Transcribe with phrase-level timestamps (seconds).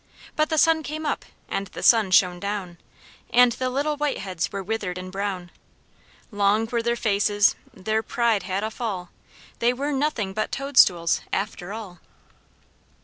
[0.35, 2.79] But the sun came up, and the sun shone down,
[3.29, 5.51] And the little white heads were withered and brown;
[6.31, 9.11] Long were their faces, their pride had a fall
[9.59, 11.99] They were nothing but toadstools, after all.